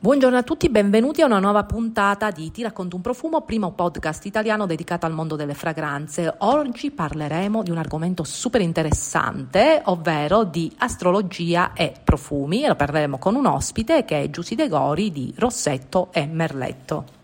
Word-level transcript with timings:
Buongiorno 0.00 0.36
a 0.36 0.44
tutti, 0.44 0.68
benvenuti 0.68 1.22
a 1.22 1.26
una 1.26 1.40
nuova 1.40 1.64
puntata 1.64 2.30
di 2.30 2.52
Ti 2.52 2.62
racconto 2.62 2.94
un 2.94 3.02
profumo, 3.02 3.40
primo 3.40 3.72
podcast 3.72 4.26
italiano 4.26 4.64
dedicato 4.64 5.06
al 5.06 5.12
mondo 5.12 5.34
delle 5.34 5.54
fragranze. 5.54 6.32
Oggi 6.38 6.92
parleremo 6.92 7.64
di 7.64 7.72
un 7.72 7.78
argomento 7.78 8.22
super 8.22 8.60
interessante, 8.60 9.82
ovvero 9.86 10.44
di 10.44 10.72
astrologia 10.78 11.72
e 11.72 11.94
profumi 12.04 12.62
e 12.62 12.68
lo 12.68 12.76
parleremo 12.76 13.18
con 13.18 13.34
un 13.34 13.46
ospite 13.46 14.04
che 14.04 14.22
è 14.22 14.30
Giusy 14.30 14.54
De 14.54 14.68
Gori 14.68 15.10
di 15.10 15.34
Rossetto 15.36 16.10
e 16.12 16.26
Merletto. 16.26 17.17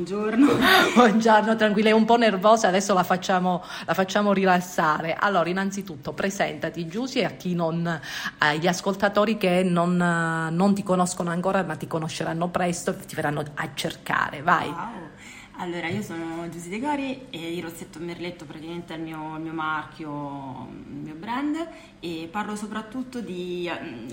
Buongiorno, 0.94 1.56
tranquilla, 1.56 1.90
è 1.90 1.92
un 1.92 2.06
po' 2.06 2.16
nervosa, 2.16 2.68
adesso 2.68 2.94
la 2.94 3.02
facciamo, 3.02 3.62
la 3.84 3.92
facciamo 3.92 4.32
rilassare. 4.32 5.14
Allora, 5.18 5.48
innanzitutto 5.48 6.12
presentati 6.12 6.86
Giusy 6.86 7.22
a 7.22 7.30
chi 7.30 7.54
non, 7.54 8.00
agli 8.38 8.66
ascoltatori 8.66 9.36
che 9.36 9.62
non, 9.62 9.96
non, 9.96 10.74
ti 10.74 10.82
conoscono 10.82 11.30
ancora 11.30 11.62
ma 11.64 11.76
ti 11.76 11.86
conosceranno 11.86 12.48
presto 12.48 12.92
e 12.92 13.04
ti 13.04 13.14
verranno 13.14 13.42
a 13.54 13.68
cercare, 13.74 14.40
vai. 14.40 14.68
Wow. 14.68 15.08
Allora, 15.56 15.88
io 15.88 16.00
sono 16.00 16.48
Giusy 16.48 16.70
De 16.70 16.80
Gori 16.80 17.26
e 17.28 17.54
il 17.54 17.62
Rossetto 17.62 17.98
Merletto 17.98 18.46
praticamente 18.46 18.94
è 18.94 18.96
il 18.96 19.02
mio, 19.02 19.36
il 19.36 19.42
mio 19.42 19.52
marchio, 19.52 20.68
il 20.88 21.00
mio 21.02 21.14
brand 21.14 21.68
e 22.00 22.28
parlo 22.30 22.56
soprattutto 22.56 23.20
di, 23.20 23.70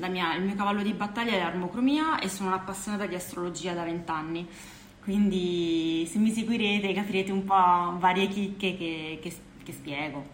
mia, 0.09 0.35
il 0.35 0.43
mio 0.43 0.55
cavallo 0.55 0.81
di 0.81 0.91
battaglia 0.91 1.31
è 1.31 1.39
l'armocromia 1.39 2.19
e 2.19 2.27
sono 2.27 2.49
un'appassionata 2.49 3.05
di 3.05 3.15
astrologia 3.15 3.71
da 3.71 3.83
vent'anni. 3.85 4.45
Quindi 5.07 6.05
se 6.11 6.17
mi 6.17 6.31
seguirete 6.31 6.91
capirete 6.91 7.31
un 7.31 7.45
po' 7.45 7.95
varie 7.97 8.27
chicche 8.27 8.75
che, 8.75 9.19
che, 9.21 9.33
che 9.63 9.71
spiego. 9.71 10.25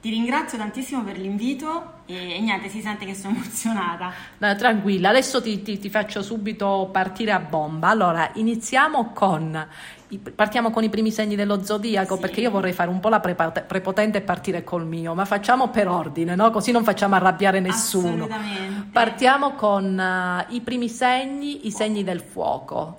Ti 0.00 0.08
ringrazio 0.08 0.56
tantissimo 0.56 1.04
per 1.04 1.18
l'invito 1.18 1.96
e, 2.06 2.36
e, 2.36 2.40
niente, 2.40 2.70
si 2.70 2.80
sente 2.80 3.04
che 3.04 3.14
sono 3.14 3.34
emozionata. 3.36 4.10
No, 4.38 4.56
tranquilla, 4.56 5.10
adesso 5.10 5.42
ti, 5.42 5.60
ti, 5.60 5.78
ti, 5.78 5.90
faccio 5.90 6.22
subito 6.22 6.88
partire 6.90 7.32
a 7.32 7.40
bomba. 7.40 7.90
Allora, 7.90 8.30
iniziamo 8.36 9.12
con, 9.12 9.68
partiamo 10.34 10.70
con 10.70 10.82
i 10.82 10.88
primi 10.88 11.10
segni 11.10 11.36
dello 11.36 11.62
zodiaco, 11.62 12.14
sì. 12.14 12.20
perché 12.22 12.40
io 12.40 12.50
vorrei 12.50 12.72
fare 12.72 12.88
un 12.88 13.00
po' 13.00 13.10
la 13.10 13.20
prepotente 13.20 14.16
e 14.16 14.22
partire 14.22 14.64
col 14.64 14.86
mio, 14.86 15.12
ma 15.12 15.26
facciamo 15.26 15.68
per 15.68 15.88
ordine, 15.88 16.34
no? 16.34 16.50
così 16.50 16.72
non 16.72 16.84
facciamo 16.84 17.16
arrabbiare 17.16 17.60
nessuno. 17.60 18.24
Assolutamente. 18.24 18.88
Partiamo 18.90 19.52
con 19.52 20.46
uh, 20.48 20.54
i 20.54 20.62
primi 20.62 20.88
segni, 20.88 21.66
i 21.66 21.70
segni 21.70 22.02
del 22.02 22.22
fuoco. 22.22 22.96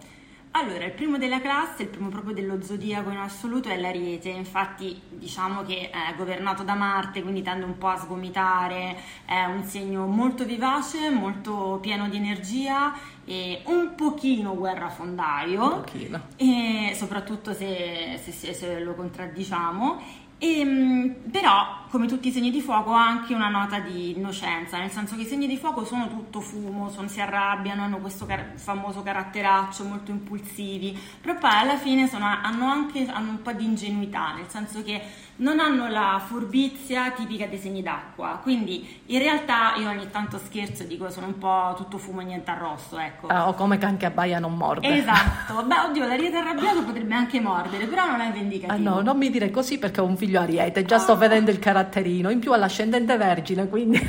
Allora, 0.56 0.86
il 0.86 0.92
primo 0.92 1.18
della 1.18 1.42
classe, 1.42 1.82
il 1.82 1.88
primo 1.88 2.10
proprio 2.10 2.36
dello 2.36 2.62
zodiaco 2.62 3.10
in 3.10 3.18
assoluto 3.18 3.70
è 3.70 3.80
l'Ariete, 3.80 4.30
infatti 4.30 5.02
diciamo 5.10 5.64
che 5.64 5.90
è 5.90 6.14
governato 6.16 6.62
da 6.62 6.76
Marte, 6.76 7.24
quindi 7.24 7.42
tende 7.42 7.66
un 7.66 7.80
po' 7.80 7.88
a 7.88 7.98
sgomitare, 7.98 8.96
è 9.26 9.46
un 9.46 9.64
segno 9.64 10.06
molto 10.06 10.46
vivace, 10.46 11.10
molto 11.10 11.80
pieno 11.82 12.08
di 12.08 12.18
energia 12.18 12.94
e 13.26 13.64
un 13.66 13.96
pochino 13.96 14.56
guerrafondaio, 14.56 15.64
un 15.64 15.82
pochino. 15.82 16.22
E 16.36 16.94
soprattutto 16.94 17.52
se, 17.52 18.20
se, 18.24 18.54
se 18.54 18.80
lo 18.80 18.94
contraddiciamo 18.94 20.02
e, 20.44 20.60
ehm, 20.60 21.16
però, 21.32 21.86
come 21.90 22.06
tutti 22.06 22.28
i 22.28 22.32
segni 22.32 22.52
di 22.52 22.60
fuoco, 22.60 22.92
ha 22.92 23.08
anche 23.08 23.34
una 23.34 23.48
nota 23.48 23.80
di 23.80 24.18
innocenza, 24.18 24.78
nel 24.78 24.92
senso 24.92 25.16
che 25.16 25.22
i 25.22 25.26
segni 25.26 25.48
di 25.48 25.56
fuoco 25.56 25.86
sono 25.86 26.10
tutto 26.10 26.42
fumo, 26.42 26.90
sono, 26.90 27.08
si 27.08 27.22
arrabbiano, 27.22 27.84
hanno 27.84 28.00
questo 28.00 28.26
car- 28.26 28.56
famoso 28.56 29.02
caratteraccio, 29.04 29.86
molto 29.86 30.12
impulsivi, 30.12 31.00
però 31.22 31.38
poi 31.38 31.52
alla 31.52 31.78
fine 31.78 32.10
sono, 32.10 32.26
hanno 32.26 32.66
anche 32.66 33.08
hanno 33.10 33.30
un 33.30 33.42
po' 33.42 33.54
di 33.54 33.64
ingenuità, 33.64 34.34
nel 34.34 34.50
senso 34.50 34.84
che 34.84 35.02
non 35.36 35.60
hanno 35.60 35.88
la 35.88 36.22
furbizia 36.24 37.12
tipica 37.12 37.48
dei 37.48 37.58
segni 37.58 37.82
d'acqua, 37.82 38.40
quindi 38.42 39.02
in 39.08 39.20
realtà 39.20 39.76
io 39.78 39.90
ogni 39.90 40.10
tanto 40.12 40.38
scherzo 40.38 40.84
e 40.84 40.88
dico 40.88 41.10
sono 41.10 41.28
un 41.28 41.38
po' 41.38 41.74
tutto 41.76 41.98
fumo 41.98 42.22
e 42.22 42.26
niente 42.26 42.52
arrosto, 42.52 43.00
ecco. 43.00 43.28
Ah, 43.28 43.48
o 43.48 43.54
come 43.54 43.78
che 43.78 44.06
a 44.06 44.12
baia 44.12 44.40
non 44.40 44.56
morde. 44.56 44.88
Esatto, 44.88 45.64
beh 45.64 45.80
oddio 45.90 46.06
l'ariete 46.06 46.38
arrabbiato 46.38 46.84
potrebbe 46.84 47.16
anche 47.16 47.40
mordere, 47.40 47.86
però 47.88 48.06
non 48.06 48.22
è 48.22 48.32
vendicativo. 48.32 48.90
Ah 48.90 48.94
no, 48.96 49.02
non 49.02 49.18
mi 49.18 49.30
dire 49.30 49.50
così 49.50 49.80
perché 49.80 50.02
ho 50.02 50.06
un 50.06 50.18
figlio 50.18 50.33
ariete, 50.40 50.84
già 50.84 50.98
sto 50.98 51.18
vedendo 51.18 51.52
il 51.52 51.60
caratterino, 51.60 52.30
in 52.30 52.40
più 52.40 52.54
all'ascendente 52.54 53.18
vergine, 53.18 53.68
quindi 53.68 54.00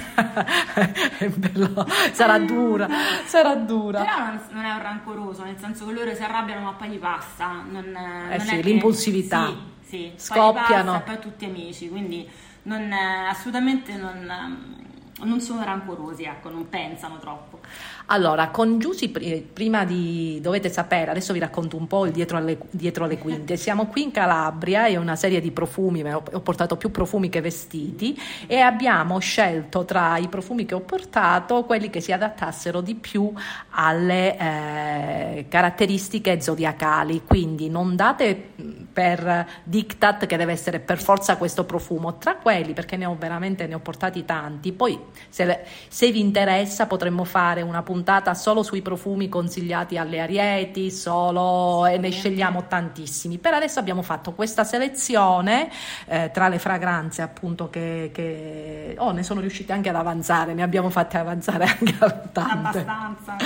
sarà 2.12 2.38
dura, 2.38 2.88
sarà 3.24 3.54
dura. 3.54 4.00
Però 4.00 4.18
non, 4.18 4.40
non, 4.50 4.64
è 4.64 4.72
un 4.72 4.82
rancoroso, 4.82 5.44
nel 5.44 5.58
senso 5.58 5.86
che 5.86 5.92
loro 5.92 6.14
si 6.14 6.22
arrabbiano 6.22 6.60
ma 6.64 6.72
poi 6.72 6.88
gli 6.88 6.98
passa. 6.98 7.62
Non, 7.68 7.84
eh 8.30 8.36
non 8.36 8.46
sì, 8.46 8.62
l'impulsività. 8.62 9.46
Sì 9.46 9.72
sì, 9.94 10.12
scoppiano. 10.16 10.96
e 10.96 11.00
poi 11.00 11.18
tutti 11.20 11.44
amici, 11.44 11.88
quindi 11.88 12.28
non, 12.62 12.90
assolutamente 12.92 13.96
non, 13.96 14.83
non 15.24 15.40
sono 15.40 15.64
rancorosi, 15.64 16.24
ecco, 16.24 16.50
non 16.50 16.68
pensano 16.68 17.18
troppo. 17.18 17.60
Allora, 18.06 18.48
con 18.48 18.78
Giusy, 18.78 19.08
prima 19.08 19.84
di, 19.84 20.38
dovete 20.42 20.68
sapere, 20.68 21.10
adesso 21.10 21.32
vi 21.32 21.38
racconto 21.38 21.76
un 21.76 21.86
po' 21.86 22.04
il 22.04 22.12
dietro 22.12 22.36
alle, 22.36 22.58
dietro 22.70 23.04
alle 23.04 23.18
quinte, 23.18 23.56
siamo 23.56 23.86
qui 23.86 24.02
in 24.02 24.10
Calabria 24.10 24.86
e 24.86 24.96
una 24.98 25.16
serie 25.16 25.40
di 25.40 25.50
profumi, 25.50 26.04
ho 26.12 26.40
portato 26.40 26.76
più 26.76 26.90
profumi 26.90 27.30
che 27.30 27.40
vestiti 27.40 28.20
e 28.46 28.60
abbiamo 28.60 29.18
scelto 29.18 29.84
tra 29.84 30.18
i 30.18 30.28
profumi 30.28 30.66
che 30.66 30.74
ho 30.74 30.80
portato 30.80 31.64
quelli 31.64 31.88
che 31.88 32.00
si 32.00 32.12
adattassero 32.12 32.82
di 32.82 32.94
più 32.94 33.32
alle 33.70 34.36
eh, 34.38 35.46
caratteristiche 35.48 36.40
zodiacali, 36.40 37.22
quindi 37.26 37.70
non 37.70 37.96
date 37.96 38.50
per 38.94 39.46
diktat 39.64 40.24
che 40.26 40.36
deve 40.36 40.52
essere 40.52 40.78
per 40.78 41.02
forza 41.02 41.36
questo 41.36 41.64
profumo, 41.64 42.16
tra 42.16 42.36
quelli 42.36 42.72
perché 42.72 42.96
ne 42.96 43.06
ho 43.06 43.16
veramente 43.18 43.66
ne 43.66 43.74
ho 43.74 43.80
portati 43.80 44.24
tanti, 44.24 44.72
poi 44.72 44.98
se, 45.28 45.64
se 45.88 46.10
vi 46.12 46.20
interessa 46.20 46.86
potremmo 46.86 47.24
fare 47.24 47.60
una 47.60 47.82
puntata 47.82 48.32
solo 48.34 48.62
sui 48.62 48.80
profumi 48.80 49.28
consigliati 49.28 49.98
alle 49.98 50.20
arieti, 50.20 50.92
solo 50.92 51.86
e 51.86 51.98
ne 51.98 52.10
scegliamo 52.10 52.66
tantissimi. 52.68 53.38
Per 53.38 53.52
adesso 53.52 53.80
abbiamo 53.80 54.02
fatto 54.02 54.32
questa 54.32 54.62
selezione 54.62 55.68
eh, 56.06 56.30
tra 56.32 56.46
le 56.48 56.60
fragranze 56.60 57.20
appunto 57.22 57.68
che, 57.68 58.10
che 58.14 58.94
oh, 58.96 59.10
ne 59.10 59.24
sono 59.24 59.40
riusciti 59.40 59.72
anche 59.72 59.88
ad 59.88 59.96
avanzare, 59.96 60.54
ne 60.54 60.62
abbiamo 60.62 60.88
fatte 60.88 61.18
avanzare 61.18 61.64
anche 61.64 61.96
tante. 62.32 62.78
Abbastanza. 62.78 63.36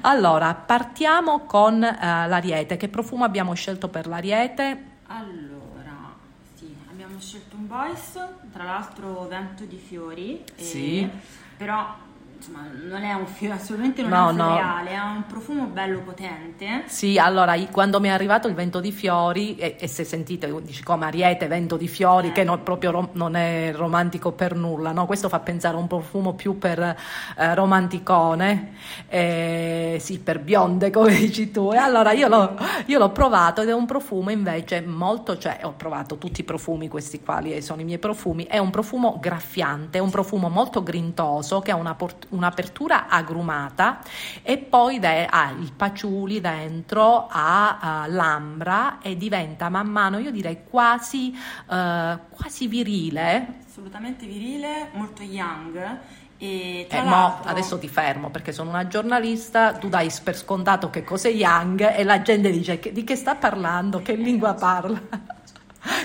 Allora, 0.00 0.54
partiamo 0.54 1.44
con 1.44 1.74
uh, 1.74 1.78
l'ariete. 1.78 2.76
Che 2.76 2.88
profumo 2.88 3.24
abbiamo 3.24 3.54
scelto 3.54 3.88
per 3.88 4.06
l'ariete? 4.06 4.87
Allora, 5.10 6.14
sì, 6.54 6.74
abbiamo 6.90 7.18
scelto 7.18 7.56
un 7.56 7.66
boys, 7.66 8.18
tra 8.52 8.64
l'altro 8.64 9.26
vento 9.26 9.64
di 9.64 9.76
fiori. 9.78 10.44
Sì. 10.54 11.08
Però 11.56 11.96
insomma, 12.38 12.68
non 12.88 13.02
è 13.02 13.12
un 13.12 13.26
fiore, 13.26 13.54
assolutamente 13.54 14.02
non 14.02 14.10
no, 14.10 14.16
è 14.16 14.30
un 14.30 14.34
floreale, 14.36 14.96
no. 14.96 15.02
ha 15.02 15.10
un 15.10 15.26
profumo 15.26 15.64
bello 15.66 16.00
potente. 16.00 16.84
Sì, 16.86 17.18
allora 17.18 17.56
quando 17.70 18.00
mi 18.00 18.08
è 18.08 18.12
arrivato 18.12 18.46
il 18.48 18.54
vento 18.54 18.80
di 18.80 18.92
fiori, 18.92 19.56
e, 19.56 19.76
e 19.78 19.88
se 19.88 20.04
sentite, 20.04 20.52
dici 20.62 20.82
come 20.82 21.06
Ariete, 21.06 21.48
vento 21.48 21.76
di 21.76 21.88
fiori, 21.88 22.28
eh. 22.28 22.32
che 22.32 22.44
non, 22.44 22.62
proprio 22.62 22.92
rom, 22.92 23.08
non 23.12 23.34
è 23.34 23.72
romantico 23.74 24.32
per 24.32 24.54
nulla, 24.54 24.92
no? 24.92 25.06
Questo 25.06 25.28
fa 25.28 25.40
pensare 25.40 25.76
a 25.76 25.80
un 25.80 25.88
profumo 25.88 26.34
più 26.34 26.58
per 26.58 26.78
eh, 26.78 27.54
romanticone, 27.54 28.74
eh, 29.08 29.98
sì, 30.00 30.20
per 30.20 30.38
bionde, 30.40 30.90
come 30.90 31.16
dici 31.16 31.50
tu. 31.50 31.72
E 31.72 31.76
allora 31.76 32.12
io 32.12 32.28
l'ho, 32.28 32.56
io 32.86 32.98
l'ho, 32.98 33.10
provato 33.10 33.62
ed 33.62 33.68
è 33.68 33.74
un 33.74 33.86
profumo 33.86 34.30
invece 34.30 34.80
molto, 34.80 35.38
cioè 35.38 35.60
ho 35.62 35.74
provato 35.76 36.18
tutti 36.18 36.42
i 36.42 36.44
profumi, 36.44 36.88
questi 36.88 37.20
quali 37.20 37.60
sono 37.62 37.80
i 37.80 37.84
miei 37.84 37.98
profumi, 37.98 38.44
è 38.44 38.58
un 38.58 38.70
profumo 38.70 39.18
graffiante, 39.20 39.98
è 39.98 40.00
un 40.00 40.10
profumo 40.10 40.48
molto 40.48 40.82
grintoso 40.84 41.60
che 41.60 41.72
ha 41.72 41.76
una 41.76 41.94
portata 41.94 42.27
un'apertura 42.30 43.08
agrumata 43.08 44.00
e 44.42 44.58
poi 44.58 44.98
de- 44.98 45.26
ha 45.26 45.50
i 45.58 45.72
paciuli 45.74 46.40
dentro 46.40 47.26
a 47.28 48.04
uh, 48.06 48.10
l'ambra 48.10 48.98
e 49.00 49.16
diventa 49.16 49.68
man 49.68 49.88
mano, 49.88 50.18
io 50.18 50.30
direi 50.30 50.64
quasi, 50.68 51.32
uh, 51.34 52.18
quasi 52.30 52.66
virile. 52.66 53.60
Assolutamente 53.66 54.26
virile, 54.26 54.88
molto 54.92 55.22
young. 55.22 55.98
E 56.40 56.86
eh, 56.88 57.02
no, 57.02 57.40
adesso 57.42 57.78
ti 57.80 57.88
fermo 57.88 58.30
perché 58.30 58.52
sono 58.52 58.70
una 58.70 58.86
giornalista, 58.86 59.72
tu 59.72 59.88
dai 59.88 60.08
per 60.22 60.36
scontato 60.36 60.88
che 60.88 61.02
cos'è 61.02 61.30
Young 61.30 61.96
e 61.96 62.04
la 62.04 62.22
gente 62.22 62.52
dice 62.52 62.78
che, 62.78 62.92
di 62.92 63.02
che 63.02 63.16
sta 63.16 63.34
parlando, 63.34 64.02
che 64.02 64.14
lingua 64.14 64.54
parla. 64.54 65.00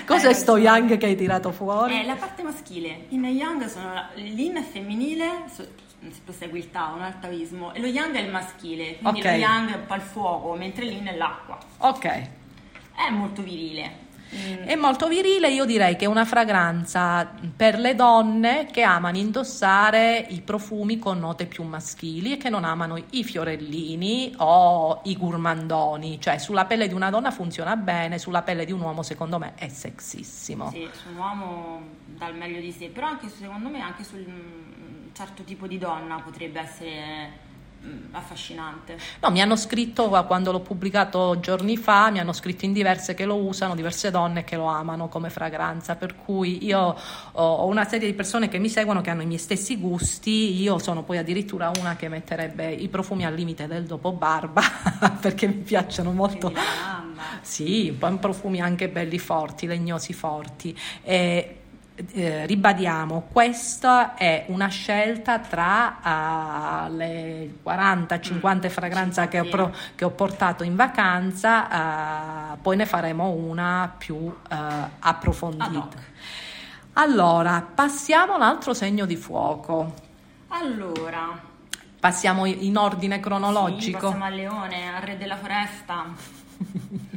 Cos'è 0.05 0.29
eh, 0.29 0.33
sto 0.33 0.57
Young 0.57 0.97
che 0.97 1.05
hai 1.05 1.15
tirato 1.15 1.51
fuori? 1.51 1.99
È 1.99 2.05
la 2.05 2.15
parte 2.15 2.41
maschile. 2.41 3.05
In 3.09 3.25
Young 3.25 3.67
sono 3.67 4.07
l'in 4.15 4.63
femminile, 4.63 5.43
Tao, 6.71 6.95
un 6.95 7.01
atavismo, 7.01 7.73
e 7.73 7.79
lo 7.79 7.87
Yang 7.87 8.15
è 8.15 8.19
il 8.21 8.31
maschile, 8.31 8.97
quindi 8.97 9.19
Ok. 9.19 9.25
lo 9.25 9.31
Yang 9.31 9.71
è 9.71 9.75
un 9.75 9.85
po' 9.85 9.95
il 9.95 10.01
fuoco, 10.01 10.53
mentre 10.55 10.85
l'Yin 10.85 11.05
è 11.07 11.15
l'acqua. 11.15 11.57
Ok. 11.77 12.05
È 12.05 13.09
molto 13.11 13.41
virile. 13.41 14.01
Mm, 14.35 14.63
È 14.63 14.75
molto 14.75 15.07
virile, 15.07 15.51
io 15.51 15.63
direi 15.63 15.95
che 15.95 16.05
è 16.05 16.07
una 16.07 16.25
fragranza 16.25 17.31
per 17.55 17.77
le 17.77 17.93
donne 17.93 18.65
che 18.71 18.81
amano 18.81 19.17
indossare 19.17 20.25
i 20.29 20.41
profumi 20.41 20.97
con 20.97 21.19
note 21.19 21.45
più 21.45 21.63
maschili 21.63 22.33
e 22.33 22.37
che 22.37 22.49
non 22.49 22.63
amano 22.63 22.97
i 23.11 23.23
fiorellini 23.23 24.33
o 24.37 25.01
i 25.03 25.15
gourmandoni, 25.15 26.19
cioè 26.19 26.39
sulla 26.39 26.65
pelle 26.65 26.87
di 26.87 26.95
una 26.95 27.11
donna 27.11 27.29
funziona 27.29 27.75
bene, 27.75 28.17
sulla 28.17 28.41
pelle 28.41 28.65
di 28.65 28.71
un 28.71 28.81
uomo 28.81 29.03
secondo 29.03 29.37
me 29.37 29.53
è 29.53 29.67
sexissimo. 29.67 30.71
Sì, 30.71 30.89
su 30.91 31.09
un 31.09 31.17
uomo 31.17 31.81
dà 32.05 32.27
il 32.27 32.35
meglio 32.35 32.59
di 32.59 32.71
sé, 32.71 32.87
però 32.87 33.05
anche 33.07 33.29
secondo 33.29 33.69
me 33.69 33.81
anche 33.81 34.03
sul 34.03 34.25
certo 35.13 35.43
tipo 35.43 35.67
di 35.67 35.77
donna 35.77 36.19
potrebbe 36.19 36.59
essere 36.59 37.31
mm, 37.85 38.15
affascinante. 38.15 38.97
No, 39.21 39.29
mi 39.29 39.41
hanno 39.41 39.55
scritto 39.55 40.09
quando 40.25 40.51
l'ho 40.51 40.59
pubblicato 40.59 41.39
giorni 41.39 41.77
fa, 41.77 42.09
mi 42.09 42.19
hanno 42.19 42.33
scritto 42.33 42.65
in 42.65 42.73
diverse 42.73 43.13
che 43.13 43.25
lo 43.25 43.35
usano, 43.35 43.75
diverse 43.75 44.09
donne 44.09 44.43
che 44.43 44.55
lo 44.55 44.65
amano 44.65 45.07
come 45.09 45.29
fragranza, 45.29 45.95
per 45.95 46.15
cui 46.15 46.65
io 46.65 46.95
ho, 47.31 47.65
una 47.67 47.85
serie 47.85 48.07
di 48.07 48.13
persone 48.13 48.49
che 48.49 48.57
mi 48.57 48.69
seguono 48.69 49.01
che 49.01 49.11
hanno 49.11 49.21
i 49.21 49.27
miei 49.27 49.39
stessi 49.39 49.77
gusti, 49.77 50.59
io 50.59 50.79
sono 50.79 51.03
poi 51.03 51.19
addirittura 51.19 51.71
una 51.79 51.95
che 51.95 52.09
metterebbe 52.09 52.71
i 52.71 52.87
profumi 52.87 53.25
al 53.25 53.35
limite 53.35 53.67
del 53.67 53.85
dopo 53.85 54.11
barba 54.13 54.63
perché 55.21 55.47
mi 55.47 55.53
piacciono 55.53 56.11
molto. 56.11 56.51
Sì, 57.41 57.89
un 57.89 57.97
po' 57.97 58.17
profumi 58.17 58.61
anche 58.61 58.89
belli 58.89 59.19
forti, 59.19 59.67
legnosi 59.67 60.13
forti. 60.13 60.77
E, 61.03 61.57
eh, 61.95 62.45
ribadiamo, 62.45 63.27
questa 63.31 64.15
è 64.15 64.45
una 64.47 64.67
scelta 64.67 65.39
tra 65.39 66.01
ah, 66.01 66.87
le 66.89 67.55
40-50 67.63 68.69
fragranze 68.69 69.27
che 69.27 69.39
ho, 69.39 69.45
pro- 69.45 69.73
che 69.95 70.05
ho 70.05 70.11
portato 70.11 70.63
in 70.63 70.75
vacanza, 70.75 71.69
ah, 71.69 72.57
poi 72.61 72.75
ne 72.77 72.85
faremo 72.85 73.29
una 73.29 73.93
più 73.97 74.33
Ad 74.47 74.89
approfondita. 74.99 75.89
Allora, 76.93 77.65
passiamo 77.73 78.35
all'altro 78.35 78.73
segno 78.73 79.05
di 79.05 79.15
fuoco. 79.15 79.93
Allora, 80.49 81.51
Passiamo 82.03 82.45
in 82.45 82.75
ordine 82.75 83.15
sì, 83.15 83.21
cronologico. 83.21 83.97
passiamo 83.97 84.25
al 84.25 84.33
leone, 84.33 84.93
al 84.93 85.01
re 85.03 85.17
della 85.17 85.37
foresta. 85.37 86.03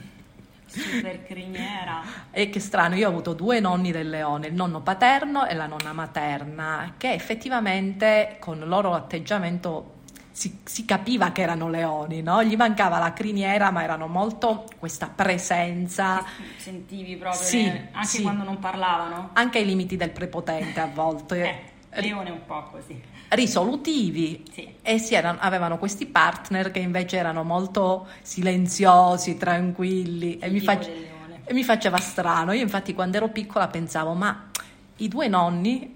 Super 0.78 1.24
criniera. 1.24 2.02
E 2.30 2.50
che 2.50 2.60
strano, 2.60 2.94
io 2.94 3.06
ho 3.06 3.10
avuto 3.10 3.32
due 3.32 3.60
nonni 3.60 3.90
del 3.92 4.08
leone, 4.10 4.48
il 4.48 4.54
nonno 4.54 4.80
paterno 4.80 5.46
e 5.46 5.54
la 5.54 5.66
nonna 5.66 5.92
materna, 5.92 6.94
che 6.96 7.12
effettivamente 7.12 8.36
con 8.40 8.58
il 8.58 8.68
loro 8.68 8.94
atteggiamento 8.94 9.94
si, 10.32 10.58
si 10.64 10.84
capiva 10.84 11.32
che 11.32 11.40
erano 11.40 11.70
leoni, 11.70 12.20
no? 12.20 12.42
Gli 12.44 12.56
mancava 12.56 12.98
la 12.98 13.14
criniera, 13.14 13.70
ma 13.70 13.82
erano 13.82 14.06
molto 14.06 14.66
questa 14.78 15.08
presenza, 15.08 16.22
Sentivi 16.58 17.16
proprio, 17.16 17.40
Sì, 17.40 17.62
le- 17.64 17.88
anche 17.92 18.06
sì. 18.06 18.22
quando 18.22 18.44
non 18.44 18.58
parlavano. 18.58 19.30
anche 19.32 19.58
ai 19.58 19.64
limiti 19.64 19.96
del 19.96 20.10
prepotente 20.10 20.78
a 20.80 20.90
volte. 20.92 21.42
Eh, 21.42 21.62
leone 22.00 22.30
un 22.30 22.40
po' 22.46 22.68
così. 22.70 23.00
risolutivi 23.28 24.44
Sì. 24.52 24.68
e 24.82 24.98
si 24.98 25.14
erano- 25.14 25.38
avevano 25.40 25.78
questi 25.78 26.06
partner 26.06 26.70
che 26.70 26.78
invece 26.78 27.16
erano 27.16 27.42
molto 27.42 28.06
silenziosi, 28.22 29.36
tranquilli 29.36 30.38
e 30.38 30.48
mi, 30.48 30.60
Tipico 30.60 30.72
fac- 30.72 30.84
del 30.86 31.00
leone. 31.00 31.40
e 31.44 31.52
mi 31.54 31.64
faceva 31.64 31.98
strano. 31.98 32.52
Io 32.52 32.62
infatti 32.62 32.94
quando 32.94 33.16
ero 33.16 33.28
piccola 33.28 33.68
pensavo, 33.68 34.12
ma 34.14 34.50
i 34.98 35.08
due 35.08 35.28
nonni, 35.28 35.95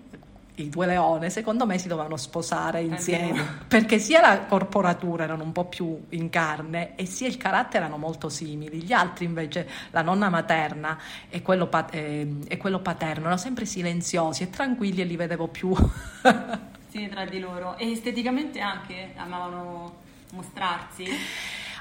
i 0.63 0.69
due 0.69 0.87
leone, 0.87 1.31
secondo 1.31 1.67
me 1.67 1.79
si 1.79 1.89
dovevano 1.89 2.17
sposare 2.17 2.81
insieme, 2.81 3.33
vero. 3.33 3.53
perché 3.69 3.99
sia 3.99 4.21
la 4.21 4.41
corporatura 4.47 5.25
erano 5.25 5.45
un 5.45 5.53
po' 5.53 5.65
più 5.65 6.07
in 6.11 6.31
carne 6.31 6.95
e 6.97 7.07
sia 7.07 7.29
il 7.29 7.37
carattere 7.37 7.85
erano 7.85 7.99
molto 7.99 8.29
simili. 8.29 8.83
Gli 8.83 8.93
altri 8.93 9.25
invece, 9.25 9.69
la 9.91 10.03
nonna 10.03 10.29
materna 10.29 10.99
e 11.29 11.43
quello, 11.43 11.67
pa- 11.67 11.89
ehm, 11.91 12.45
e 12.49 12.57
quello 12.57 12.81
paterno, 12.81 13.23
erano 13.23 13.37
sempre 13.37 13.65
silenziosi 13.65 14.43
e 14.43 14.51
tranquilli 14.51 15.01
e 15.01 15.05
li 15.05 15.17
vedevo 15.17 15.49
più... 15.49 15.75
Sì, 16.91 17.09
tra 17.09 17.25
di 17.25 17.39
loro. 17.39 17.77
E 17.77 17.93
esteticamente 17.93 18.59
anche 18.59 19.13
amavano 19.15 19.95
mostrarsi. 20.33 21.07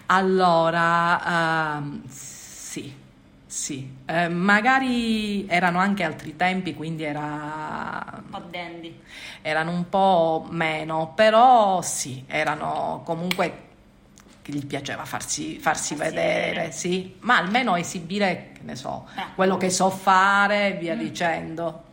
Allora, 0.05 1.77
ehm, 1.77 2.07
sì, 2.07 2.93
sì, 3.51 3.97
Eh, 4.05 4.27
magari 4.29 5.47
erano 5.47 5.79
anche 5.79 6.03
altri 6.03 6.35
tempi, 6.35 6.75
quindi 6.75 7.03
era, 7.03 8.05
Un 8.23 8.29
po' 8.29 8.39
dandy. 8.51 9.01
erano 9.41 9.71
un 9.71 9.89
po' 9.89 10.45
meno, 10.51 11.13
però 11.15 11.81
sì, 11.81 12.23
erano 12.27 13.01
comunque 13.03 13.67
che 14.43 14.51
gli 14.51 14.63
piaceva 14.67 15.03
farsi, 15.05 15.57
farsi 15.57 15.95
vedere, 15.95 16.71
sì, 16.71 17.15
ma 17.21 17.37
almeno 17.37 17.75
esibire, 17.75 18.51
che 18.53 18.61
ne 18.61 18.75
so, 18.75 19.07
Eh. 19.15 19.23
quello 19.33 19.57
che 19.57 19.71
so 19.71 19.89
fare 19.89 20.75
e 20.75 20.77
via 20.79 20.93
Mm. 20.93 20.99
dicendo. 20.99 21.83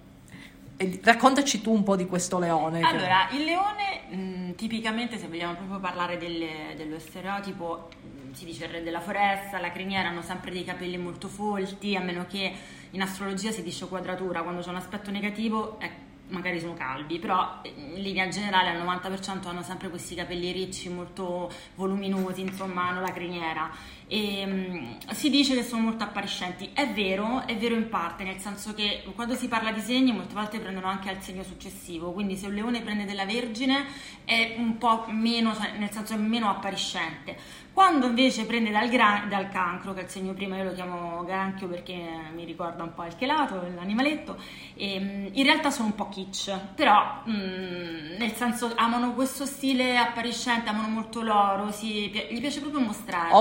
Raccontaci 1.03 1.63
tu 1.63 1.73
un 1.73 1.83
po' 1.83 1.97
di 1.97 2.07
questo 2.07 2.39
leone. 2.39 2.81
che- 2.81 2.87
Allora, 2.87 3.29
il 3.31 3.45
leone, 3.45 4.03
mh, 4.11 4.55
tipicamente, 4.57 5.17
se 5.19 5.27
vogliamo 5.27 5.55
proprio 5.55 5.79
parlare 5.81 6.19
delle- 6.19 6.75
dello 6.77 6.99
stereotipo, 6.99 7.89
mh, 8.29 8.33
si 8.35 8.45
dice 8.45 8.65
il 8.67 8.71
re 8.71 8.83
della 8.83 9.01
foresta, 9.01 9.59
la 9.59 9.71
criniera 9.73 10.09
hanno 10.11 10.21
sempre 10.21 10.51
dei 10.51 10.65
capelli 10.65 10.99
molto 10.99 11.29
folti, 11.29 11.97
a 11.97 12.01
meno 12.01 12.27
che 12.29 12.53
in 12.91 13.01
astrologia 13.01 13.51
si 13.53 13.63
dice 13.63 13.89
quadratura, 13.89 14.43
quando 14.43 14.61
c'è 14.61 14.69
un 14.69 14.77
aspetto 14.77 15.11
negativo, 15.11 15.81
eh, 15.81 15.91
magari 16.29 16.61
sono 16.61 16.75
calvi, 16.75 17.19
però 17.21 17.61
eh, 17.63 17.73
in 17.75 18.03
linea 18.03 18.29
generale 18.29 18.69
al 18.69 18.77
90% 18.77 19.49
hanno 19.49 19.63
sempre 19.63 19.89
questi 19.89 20.15
capelli 20.15 20.53
ricci, 20.53 20.91
molto 20.91 21.51
voluminosi, 21.77 22.43
insomma, 22.43 22.89
hanno 22.89 23.01
la 23.01 23.13
criniera. 23.13 23.71
E, 24.09 24.47
mh, 24.47 25.11
si 25.11 25.31
dice 25.31 25.55
che 25.55 25.65
sono 25.65 25.83
molto 25.83 26.05
appariscenti, 26.05 26.71
è 26.73 26.89
vero, 26.93 27.45
è 27.45 27.57
vero 27.57 27.75
in 27.75 27.89
parte, 27.89 28.23
nel 28.23 28.39
senso 28.39 28.73
che 28.73 29.03
quando 29.17 29.35
si 29.35 29.49
parla 29.49 29.73
di 29.73 29.81
segni 29.81 30.13
molte 30.13 30.35
volte 30.35 30.61
prendono 30.61 30.87
anche 30.87 31.09
al 31.11 31.21
segno 31.23 31.43
successivo, 31.43 32.13
quindi 32.13 32.37
se 32.37 32.47
un 32.47 32.55
leone 32.55 32.83
prende 32.83 33.05
della 33.05 33.25
vergine 33.25 33.85
è 34.25 34.55
un 34.59 34.79
po' 34.79 35.07
meno, 35.09 35.55
cioè, 35.55 35.73
nel 35.77 35.91
senso 35.91 36.15
è 36.15 36.17
meno 36.19 36.49
appariscente. 36.49 37.65
Quando 37.73 38.07
invece 38.07 38.47
prende 38.47 38.71
dal, 38.71 38.89
gra- 38.89 39.25
dal 39.29 39.51
cancro, 39.51 39.93
che 39.93 40.01
è 40.01 40.05
il 40.05 40.09
segno 40.09 40.33
prima, 40.33 40.57
io 40.57 40.65
lo 40.65 40.73
chiamo 40.73 41.23
granchio 41.25 41.69
perché 41.69 41.95
mi 42.33 42.45
ricorda 42.45 42.83
un 42.85 42.95
po' 42.95 43.05
il 43.05 43.15
chelato, 43.17 43.61
l'animaletto, 43.75 44.39
e, 44.75 44.99
mh, 45.01 45.29
in 45.33 45.45
realtà 45.45 45.71
sono 45.71 45.89
un 45.89 45.95
po' 45.95 46.09
kitsch, 46.09 46.57
però 46.75 47.23
mh, 47.25 48.17
nel 48.19 48.33
senso 48.35 48.73
amano 48.77 49.13
questo 49.15 49.45
stile 49.45 49.99
appariscente, 49.99 50.71
amano 50.71 50.89
molto 50.89 51.21
l'oro, 51.23 51.71
si- 51.71 52.09
gli 52.31 52.41
piace 52.41 52.61
proprio 52.61 52.81
mostrarsi. 52.81 53.35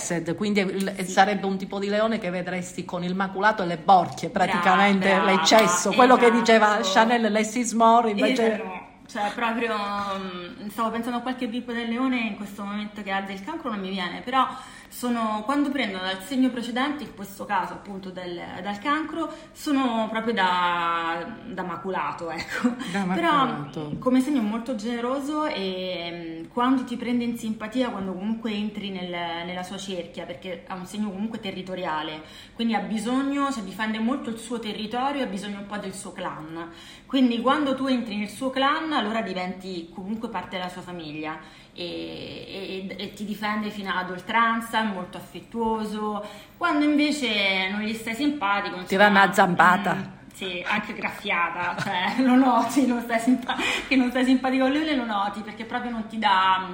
Overdressed, 0.00 0.34
quindi 0.34 0.60
il- 0.60 1.06
sarebbe 1.06 1.46
un 1.46 1.56
tipo 1.58 1.78
di 1.78 1.88
leone 1.88 2.18
che 2.18 2.30
vedresti 2.30 2.84
con 2.84 3.04
il 3.04 3.14
maculato 3.14 3.62
e 3.62 3.66
le 3.66 3.76
borchie, 3.78 4.30
praticamente 4.30 5.08
Brava, 5.08 5.24
l'eccesso, 5.30 5.92
quello 5.92 6.16
che 6.16 6.26
esatto. 6.26 6.38
diceva 6.40 6.78
Chanel 6.82 7.30
Less 7.32 7.54
is 7.56 7.72
more, 7.72 8.10
invece 8.10 8.54
Esatto. 8.54 8.88
Cioè, 9.10 9.32
proprio 9.34 9.74
mm, 9.74 10.68
stavo 10.68 10.90
pensando 10.90 11.18
a 11.18 11.20
qualche 11.20 11.48
bippo 11.48 11.72
del 11.72 11.88
leone 11.88 12.20
in 12.20 12.36
questo 12.36 12.62
momento 12.62 13.02
che 13.02 13.10
ha 13.10 13.20
del 13.20 13.42
cancro 13.42 13.68
non 13.70 13.80
mi 13.80 13.88
viene, 13.90 14.20
però 14.20 14.46
sono 14.90 15.42
quando 15.44 15.70
prendono 15.70 16.02
dal 16.02 16.20
segno 16.24 16.50
precedente, 16.50 17.04
in 17.04 17.14
questo 17.14 17.44
caso 17.46 17.74
appunto 17.74 18.10
del- 18.10 18.40
dal 18.60 18.78
cancro, 18.80 19.32
sono 19.52 20.08
proprio 20.10 20.34
da, 20.34 21.36
da 21.46 21.62
maculato, 21.62 22.28
ecco. 22.30 22.74
Da 22.92 23.04
Però 23.14 23.32
maculato. 23.46 23.92
come 24.00 24.20
segno 24.20 24.42
molto 24.42 24.74
generoso 24.74 25.46
e 25.46 26.42
mm, 26.46 26.50
quando 26.52 26.82
ti 26.84 26.96
prende 26.96 27.22
in 27.22 27.38
simpatia, 27.38 27.90
quando 27.90 28.12
comunque 28.12 28.50
entri 28.52 28.90
nel- 28.90 29.08
nella 29.46 29.62
sua 29.62 29.78
cerchia, 29.78 30.26
perché 30.26 30.64
ha 30.66 30.74
un 30.74 30.86
segno 30.86 31.10
comunque 31.10 31.38
territoriale, 31.38 32.22
quindi 32.54 32.74
ha 32.74 32.80
bisogno, 32.80 33.50
cioè 33.52 33.62
difende 33.62 33.98
molto 34.00 34.28
il 34.28 34.38
suo 34.38 34.58
territorio, 34.58 35.22
ha 35.22 35.26
bisogno 35.26 35.58
un 35.60 35.66
po' 35.66 35.76
del 35.78 35.94
suo 35.94 36.12
clan. 36.12 36.68
Quindi 37.06 37.40
quando 37.40 37.74
tu 37.76 37.86
entri 37.86 38.16
nel 38.16 38.28
suo 38.28 38.50
clan, 38.50 38.92
allora 38.92 39.22
diventi 39.22 39.88
comunque 39.94 40.28
parte 40.28 40.56
della 40.56 40.68
sua 40.68 40.82
famiglia 40.82 41.38
e, 41.74 42.86
e- 42.88 42.94
e 42.98 43.12
ti 43.14 43.24
difende 43.24 43.70
fino 43.70 43.92
ad 43.92 44.10
oltranza, 44.10 44.80
è 44.80 44.84
molto 44.84 45.16
affettuoso. 45.18 46.24
Quando 46.56 46.84
invece 46.84 47.68
non 47.70 47.80
gli 47.80 47.94
stai 47.94 48.14
simpatico, 48.14 48.76
Ti 48.84 48.94
insomma, 48.94 49.08
una 49.08 49.32
zampata. 49.32 49.94
mm, 49.94 50.02
sì, 50.34 50.64
anche 50.66 50.92
graffiata, 50.94 51.76
cioè 51.82 52.14
lo 52.24 52.34
noti, 52.34 52.86
non 52.86 53.00
stai 53.02 53.18
simpa- 53.20 53.56
che 53.88 53.96
non 53.96 54.10
stai 54.10 54.24
simpatico 54.24 54.64
con 54.64 54.72
lui, 54.72 54.94
lo 54.94 55.04
noti 55.04 55.40
perché 55.40 55.64
proprio 55.64 55.90
non 55.90 56.06
ti 56.06 56.18
dà, 56.18 56.66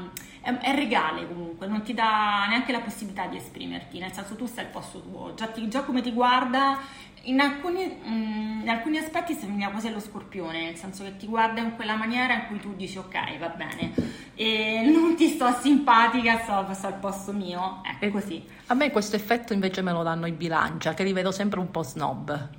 è, 0.47 0.57
è 0.59 0.75
regale 0.75 1.27
comunque, 1.27 1.67
non 1.67 1.83
ti 1.83 1.93
dà 1.93 2.47
neanche 2.49 2.71
la 2.71 2.81
possibilità 2.81 3.27
di 3.27 3.37
esprimerti, 3.37 3.99
nel 3.99 4.13
senso 4.13 4.37
tu 4.37 4.47
stai 4.47 4.67
al 4.67 4.71
posto 4.71 5.01
tuo, 5.03 5.35
già, 5.35 5.49
ti- 5.49 5.67
già 5.69 5.83
come 5.83 6.01
ti 6.03 6.13
guarda, 6.13 6.79
in 7.23 7.41
alcuni, 7.41 7.85
mm, 8.07 8.61
in 8.63 8.69
alcuni 8.69 8.99
aspetti 8.99 9.35
sembra 9.35 9.69
quasi 9.71 9.89
allo 9.89 9.99
scorpione, 9.99 10.63
nel 10.63 10.77
senso 10.77 11.03
che 11.03 11.17
ti 11.17 11.27
guarda 11.27 11.61
in 11.61 11.75
quella 11.75 11.97
maniera 11.97 12.35
in 12.35 12.47
cui 12.47 12.61
tu 12.61 12.75
dici 12.77 12.97
ok, 12.97 13.39
va 13.39 13.49
bene, 13.49 13.93
e 14.35 14.83
non 14.85 15.17
ti 15.17 15.27
sto 15.29 15.51
simpatica, 15.61 16.39
sto, 16.39 16.65
sto 16.73 16.87
al 16.87 16.95
posto 17.01 17.33
mio, 17.33 17.83
ecco 17.85 18.09
così. 18.09 18.45
a 18.67 18.75
me 18.75 18.93
questo 18.93 19.17
effetto 19.17 19.53
invece 19.53 19.83
me 19.83 19.91
lo 19.91 20.05
danno 20.05 20.27
i 20.27 20.33
bilancia, 20.33 20.95
che 20.95 21.03
li 21.03 21.13
vedo 21.13 21.33
sempre 21.33 21.59
un 21.59 21.73
po' 21.73 21.83
snob. 21.83 22.51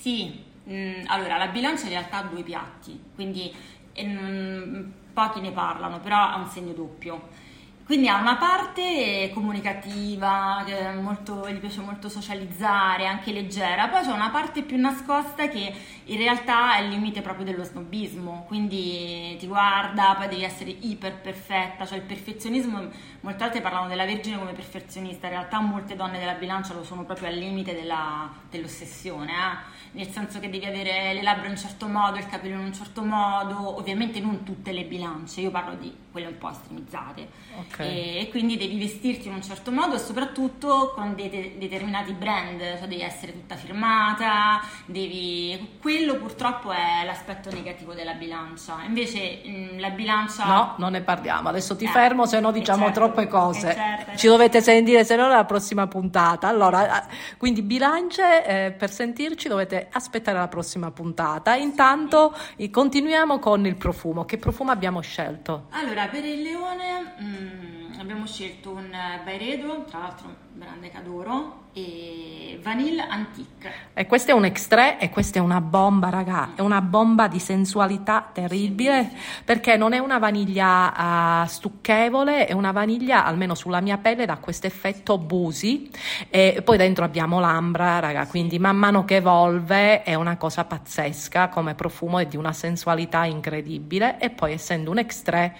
Sì, 0.00 0.42
mm, 0.66 1.02
allora 1.08 1.36
la 1.36 1.48
bilancia 1.48 1.84
in 1.84 1.90
realtà 1.90 2.18
ha 2.18 2.22
due 2.22 2.42
piatti, 2.42 2.98
quindi 3.14 3.52
e 3.92 4.04
non, 4.04 4.92
pochi 5.18 5.40
ne 5.40 5.50
parlano, 5.50 5.98
però 5.98 6.16
ha 6.16 6.36
un 6.36 6.46
segno 6.46 6.72
doppio. 6.72 7.46
Quindi 7.88 8.06
ha 8.06 8.20
una 8.20 8.36
parte 8.36 9.30
comunicativa, 9.32 10.62
molto, 11.00 11.48
gli 11.48 11.56
piace 11.56 11.80
molto 11.80 12.10
socializzare, 12.10 13.06
anche 13.06 13.32
leggera, 13.32 13.88
poi 13.88 14.02
c'è 14.02 14.12
una 14.12 14.28
parte 14.28 14.60
più 14.60 14.76
nascosta 14.76 15.48
che 15.48 15.72
in 16.04 16.18
realtà 16.18 16.76
è 16.76 16.82
il 16.82 16.90
limite 16.90 17.22
proprio 17.22 17.46
dello 17.46 17.64
snobismo, 17.64 18.44
quindi 18.46 19.36
ti 19.38 19.46
guarda, 19.46 20.14
poi 20.18 20.28
devi 20.28 20.42
essere 20.42 20.68
iper 20.68 21.14
perfetta, 21.14 21.86
cioè 21.86 21.96
il 21.96 22.04
perfezionismo, 22.04 22.90
molte 23.20 23.44
volte 23.44 23.62
parlano 23.62 23.88
della 23.88 24.04
Vergine 24.04 24.36
come 24.36 24.52
perfezionista, 24.52 25.28
in 25.28 25.32
realtà 25.32 25.58
molte 25.60 25.96
donne 25.96 26.18
della 26.18 26.34
bilancia 26.34 26.74
lo 26.74 26.84
sono 26.84 27.04
proprio 27.04 27.28
al 27.28 27.36
limite 27.36 27.74
della, 27.74 28.30
dell'ossessione. 28.50 29.32
Eh? 29.32 29.76
nel 29.92 30.08
senso 30.08 30.38
che 30.38 30.50
devi 30.50 30.64
avere 30.64 31.14
le 31.14 31.22
labbra 31.22 31.46
in 31.46 31.52
un 31.52 31.56
certo 31.56 31.86
modo, 31.86 32.18
il 32.18 32.26
capello 32.26 32.54
in 32.54 32.66
un 32.66 32.74
certo 32.74 33.02
modo, 33.02 33.78
ovviamente 33.78 34.20
non 34.20 34.42
tutte 34.44 34.72
le 34.72 34.84
bilance, 34.84 35.40
io 35.40 35.50
parlo 35.50 35.74
di 35.74 35.94
quelle 36.10 36.26
un 36.26 36.38
po' 36.38 36.50
estremizzate 36.50 37.28
okay. 37.58 37.77
E, 37.84 38.20
e, 38.20 38.28
quindi 38.30 38.56
devi 38.56 38.78
vestirti 38.78 39.28
in 39.28 39.34
un 39.34 39.42
certo 39.42 39.70
modo 39.70 39.96
e 39.96 39.98
soprattutto 39.98 40.92
con 40.94 41.14
dei 41.14 41.28
de- 41.28 41.54
determinati 41.58 42.12
brand, 42.12 42.60
cioè 42.60 42.86
devi 42.86 43.02
essere 43.02 43.32
tutta 43.32 43.56
firmata, 43.56 44.60
devi... 44.86 45.76
quello 45.80 46.16
purtroppo 46.16 46.72
è 46.72 47.04
l'aspetto 47.04 47.50
negativo 47.50 47.94
della 47.94 48.14
bilancia, 48.14 48.82
invece 48.86 49.40
mh, 49.44 49.78
la 49.78 49.90
bilancia... 49.90 50.44
No, 50.44 50.74
non 50.78 50.92
ne 50.92 51.02
parliamo, 51.02 51.48
adesso 51.48 51.76
ti 51.76 51.84
eh, 51.84 51.88
fermo 51.88 52.26
se 52.26 52.40
no 52.40 52.52
diciamo 52.52 52.86
certo, 52.86 53.00
troppe 53.00 53.26
cose, 53.26 53.72
certo, 53.74 54.16
ci 54.16 54.26
dovete 54.26 54.60
sentire 54.60 55.04
se 55.04 55.16
no 55.16 55.28
la 55.28 55.44
prossima 55.44 55.86
puntata, 55.86 56.48
allora 56.48 57.06
quindi 57.36 57.62
bilance 57.62 58.44
eh, 58.44 58.72
per 58.72 58.90
sentirci 58.90 59.48
dovete 59.48 59.88
aspettare 59.92 60.38
la 60.38 60.48
prossima 60.48 60.90
puntata. 60.90 61.54
Intanto 61.54 62.34
continuiamo 62.70 63.38
con 63.38 63.66
il 63.66 63.76
profumo. 63.76 64.24
Che 64.24 64.38
profumo 64.38 64.70
abbiamo 64.70 65.00
scelto? 65.00 65.66
Allora, 65.70 66.06
per 66.06 66.24
il 66.24 66.42
leone 66.42 67.14
mh, 67.18 67.24
mm, 67.24 67.67
abbiamo 67.98 68.26
scelto 68.26 68.70
un 68.70 68.90
Byredo, 69.24 69.84
tra 69.88 69.98
l'altro 69.98 70.34
grande 70.54 70.90
Cadoro, 70.90 71.66
e 71.72 72.58
Vanille 72.62 73.02
Antique. 73.02 73.72
E 73.94 74.06
questo 74.06 74.30
è 74.30 74.34
un 74.34 74.44
extra 74.44 74.98
e 74.98 75.10
questa 75.10 75.38
è 75.38 75.42
una 75.42 75.60
bomba, 75.60 76.08
raga, 76.08 76.52
è 76.54 76.60
una 76.60 76.80
bomba 76.80 77.28
di 77.28 77.38
sensualità 77.38 78.30
terribile 78.32 79.10
perché 79.44 79.76
non 79.76 79.92
è 79.92 79.98
una 79.98 80.18
vaniglia 80.18 81.42
uh, 81.42 81.46
stucchevole, 81.46 82.46
è 82.46 82.52
una 82.52 82.72
vaniglia, 82.72 83.24
almeno 83.24 83.54
sulla 83.54 83.80
mia 83.80 83.98
pelle, 83.98 84.26
da 84.26 84.36
questo 84.38 84.66
effetto 84.66 85.18
busi. 85.18 85.90
E 86.30 86.62
poi 86.64 86.76
dentro 86.76 87.04
abbiamo 87.04 87.40
l'ambra, 87.40 87.98
raga, 87.98 88.26
quindi 88.26 88.58
man 88.58 88.76
mano 88.76 89.04
che 89.04 89.16
evolve 89.16 90.02
è 90.02 90.14
una 90.14 90.36
cosa 90.36 90.64
pazzesca 90.64 91.48
come 91.48 91.74
profumo 91.74 92.18
e 92.18 92.26
di 92.26 92.36
una 92.36 92.52
sensualità 92.52 93.24
incredibile. 93.24 94.18
E 94.18 94.30
poi 94.30 94.52
essendo 94.52 94.90
un 94.90 94.98
extra 94.98 95.52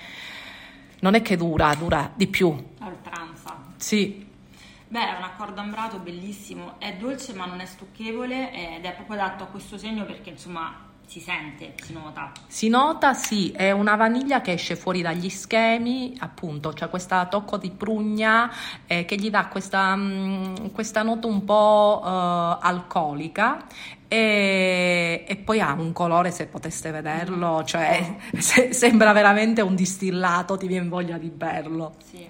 non 1.00 1.14
è 1.14 1.22
che 1.22 1.36
dura, 1.36 1.74
dura 1.74 2.10
di 2.14 2.26
più. 2.26 2.48
Oltranza. 2.80 3.56
Sì, 3.76 4.26
Beh, 4.90 5.14
è 5.14 5.18
un 5.18 5.22
accordo 5.22 5.60
ambrato 5.60 5.98
bellissimo, 5.98 6.76
è 6.78 6.94
dolce 6.94 7.34
ma 7.34 7.44
non 7.44 7.60
è 7.60 7.66
stucchevole 7.66 8.76
ed 8.76 8.86
è 8.86 8.94
proprio 8.94 9.20
adatto 9.20 9.44
a 9.44 9.46
questo 9.48 9.76
segno 9.76 10.06
perché 10.06 10.30
insomma 10.30 10.86
si 11.08 11.20
sente, 11.20 11.72
si 11.82 11.94
nota. 11.94 12.32
Si 12.46 12.68
nota, 12.68 13.14
sì, 13.14 13.50
è 13.50 13.70
una 13.70 13.96
vaniglia 13.96 14.42
che 14.42 14.52
esce 14.52 14.76
fuori 14.76 15.00
dagli 15.00 15.30
schemi, 15.30 16.14
appunto, 16.20 16.70
c'è 16.70 16.90
questa 16.90 17.24
tocco 17.26 17.56
di 17.56 17.70
prugna 17.70 18.52
eh, 18.86 19.06
che 19.06 19.16
gli 19.16 19.30
dà 19.30 19.46
questa, 19.46 19.96
mh, 19.96 20.02
mm, 20.60 20.66
questa 20.72 21.02
nota 21.02 21.26
un 21.26 21.44
po' 21.44 22.00
uh, 22.02 22.58
alcolica 22.60 23.64
e, 24.08 25.24
e, 25.28 25.36
poi 25.36 25.60
ha 25.60 25.72
un 25.72 25.92
colore, 25.92 26.30
se 26.30 26.46
poteste 26.46 26.90
vederlo, 26.90 27.60
mm. 27.60 27.64
cioè 27.64 28.16
se, 28.38 28.72
sembra 28.72 29.12
veramente 29.12 29.60
un 29.60 29.74
distillato, 29.74 30.56
ti 30.56 30.66
viene 30.66 30.88
voglia 30.88 31.18
di 31.18 31.28
berlo. 31.28 31.96
Sì, 32.02 32.26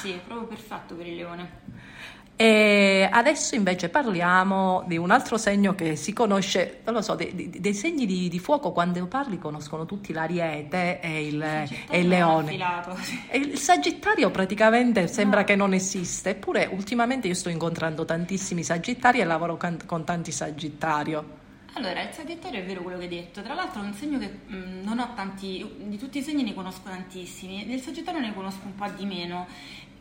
sì, 0.00 0.12
è 0.12 0.18
proprio 0.18 0.48
perfetto 0.48 0.94
per 0.94 1.06
il 1.06 1.14
leone. 1.14 1.60
E 2.42 3.08
adesso 3.08 3.54
invece 3.54 3.88
parliamo 3.88 4.82
di 4.88 4.96
un 4.96 5.12
altro 5.12 5.38
segno 5.38 5.76
che 5.76 5.94
si 5.94 6.12
conosce, 6.12 6.80
non 6.84 6.94
lo 6.94 7.00
so, 7.00 7.14
dei, 7.14 7.32
dei, 7.36 7.50
dei 7.50 7.72
segni 7.72 8.04
di, 8.04 8.28
di, 8.28 8.40
fuoco, 8.40 8.72
quando 8.72 9.06
parli 9.06 9.38
conoscono 9.38 9.86
tutti 9.86 10.12
l'ariete 10.12 10.98
e 10.98 11.24
il, 11.28 11.40
e 11.40 12.00
il 12.00 12.08
leone. 12.08 12.58
E 13.28 13.38
il 13.38 13.56
sagittario 13.58 14.32
praticamente 14.32 15.06
sembra 15.06 15.38
no. 15.38 15.46
che 15.46 15.54
non 15.54 15.72
esiste, 15.72 16.30
eppure 16.30 16.68
ultimamente 16.72 17.28
io 17.28 17.34
sto 17.34 17.48
incontrando 17.48 18.04
tantissimi 18.04 18.64
sagittari 18.64 19.20
e 19.20 19.24
lavoro 19.24 19.56
con, 19.56 19.78
con 19.86 20.02
tanti 20.02 20.32
sagittario. 20.32 21.38
Allora, 21.74 22.02
il 22.02 22.12
Sagittario 22.12 22.60
è 22.60 22.64
vero 22.66 22.82
quello 22.82 22.98
che 22.98 23.04
hai 23.04 23.08
detto, 23.08 23.40
tra 23.40 23.54
l'altro 23.54 23.80
è 23.80 23.84
un 23.86 23.94
segno 23.94 24.18
che 24.18 24.40
mh, 24.46 24.54
mm, 24.54 24.82
non 24.82 24.98
ho 24.98 25.14
tanti, 25.14 25.66
di 25.78 25.96
tutti 25.96 26.18
i 26.18 26.22
segni 26.22 26.42
ne 26.42 26.52
conosco 26.52 26.82
tantissimi, 26.84 27.64
del 27.64 27.80
Sagittario 27.80 28.20
ne 28.20 28.34
conosco 28.34 28.66
un 28.66 28.74
po' 28.74 28.90
di 28.94 29.06
meno 29.06 29.46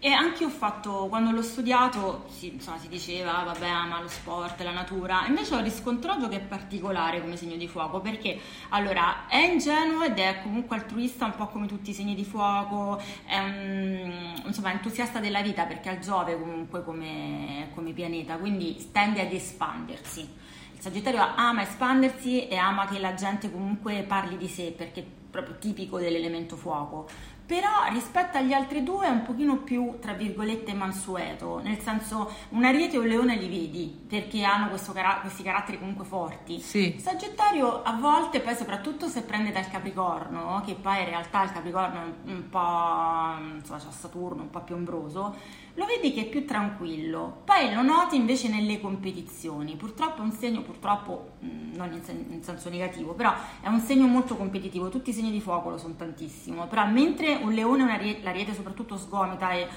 e 0.04 0.10
anche 0.10 0.42
io 0.42 0.50
ho 0.50 0.52
fatto, 0.52 1.06
quando 1.10 1.30
l'ho 1.30 1.44
studiato, 1.44 2.26
si, 2.28 2.48
insomma, 2.54 2.80
si 2.80 2.88
diceva, 2.88 3.44
vabbè, 3.44 3.68
ama 3.68 4.02
lo 4.02 4.08
sport, 4.08 4.60
la 4.64 4.72
natura, 4.72 5.28
invece 5.28 5.54
ho 5.54 5.62
riscontrato 5.62 6.28
che 6.28 6.38
è 6.38 6.40
particolare 6.40 7.22
come 7.22 7.38
segno 7.38 7.56
di 7.56 7.68
fuoco, 7.68 8.00
perché 8.00 8.40
allora 8.70 9.28
è 9.28 9.38
ingenuo 9.38 10.02
ed 10.02 10.18
è 10.18 10.42
comunque 10.42 10.78
altruista, 10.78 11.26
un 11.26 11.36
po' 11.36 11.46
come 11.50 11.68
tutti 11.68 11.92
i 11.92 11.94
segni 11.94 12.16
di 12.16 12.26
fuoco, 12.26 13.00
è 13.28 13.38
un, 13.38 14.42
insomma, 14.44 14.72
entusiasta 14.72 15.20
della 15.20 15.44
vita 15.44 15.66
perché 15.66 15.90
ha 15.90 16.00
Giove 16.00 16.36
comunque 16.36 16.84
come, 16.84 17.70
come 17.76 17.92
pianeta, 17.92 18.38
quindi 18.38 18.90
tende 18.92 19.22
ad 19.22 19.32
espandersi. 19.32 20.22
Il 20.22 20.82
Sagittario 20.82 21.22
ama 21.36 21.62
espandersi 21.62 22.48
e 22.48 22.56
ama 22.56 22.88
che 22.88 22.98
la 22.98 23.14
gente 23.14 23.52
comunque 23.52 24.02
parli 24.02 24.36
di 24.36 24.48
sé 24.48 24.74
perché 24.76 25.02
è 25.02 25.06
proprio 25.30 25.60
tipico 25.60 26.00
dell'elemento 26.00 26.56
fuoco 26.56 27.08
però 27.52 27.84
rispetto 27.90 28.38
agli 28.38 28.54
altri 28.54 28.82
due 28.82 29.08
è 29.08 29.10
un 29.10 29.24
pochino 29.24 29.58
più, 29.58 29.98
tra 30.00 30.14
virgolette, 30.14 30.74
mansueto, 30.74 31.60
nel 31.62 31.80
senso 31.80 32.32
un 32.52 32.64
ariete 32.64 32.96
e 32.96 33.00
un 33.00 33.08
leone 33.08 33.36
li 33.36 33.50
vedi, 33.50 34.06
perché 34.08 34.42
hanno 34.44 34.70
car- 34.94 35.20
questi 35.20 35.44
caratteri 35.44 35.78
comunque 35.78 36.06
forti. 36.06 36.62
Sì. 36.62 36.96
Sagittario 36.98 37.84
a 37.84 37.92
volte, 37.92 38.40
poi 38.40 38.56
soprattutto 38.56 39.10
se 39.10 39.24
prende 39.24 39.52
dal 39.52 39.68
Capricorno, 39.68 40.64
che 40.66 40.76
poi 40.76 41.00
in 41.00 41.10
realtà 41.10 41.44
il 41.44 41.52
Capricorno 41.52 42.00
è 42.24 42.32
un 42.32 42.48
po', 42.48 43.58
insomma, 43.58 43.80
c'ha 43.80 43.92
Saturno 43.92 44.44
un 44.44 44.50
po' 44.50 44.62
più 44.62 44.76
ombroso, 44.76 45.36
lo 45.76 45.86
vedi 45.86 46.14
che 46.14 46.22
è 46.22 46.26
più 46.26 46.46
tranquillo. 46.46 47.42
Poi 47.46 47.74
lo 47.74 47.82
noti 47.82 48.16
invece 48.18 48.50
nelle 48.50 48.82
competizioni. 48.82 49.76
Purtroppo 49.76 50.22
è 50.22 50.26
un 50.26 50.32
segno, 50.32 50.62
purtroppo 50.62 51.32
mm, 51.44 51.76
non 51.76 51.94
in, 51.94 52.04
sen- 52.04 52.26
in, 52.30 52.44
senso 52.44 52.70
negativo, 52.70 53.14
però 53.14 53.34
è 53.62 53.68
un 53.68 53.80
segno 53.80 54.06
molto 54.08 54.36
competitivo. 54.36 54.90
Tutti 54.90 55.12
i 55.12 55.14
segni 55.14 55.32
di 55.32 55.40
fuoco 55.40 55.70
lo 55.70 55.78
sono 55.78 55.94
tantissimo. 55.96 56.68
Però 56.68 56.86
mentre 56.88 57.36
un 57.42 57.54
leone, 57.54 57.84
una 57.84 57.98
rie- 57.98 58.22
l'ariete 58.22 58.54
soprattutto 58.54 58.98
sgomita 58.98 59.52
e 59.52 59.68